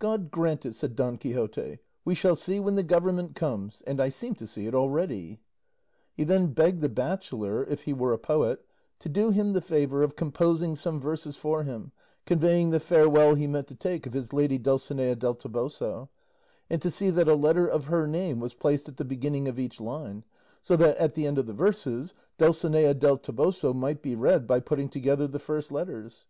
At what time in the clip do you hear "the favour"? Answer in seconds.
9.52-10.02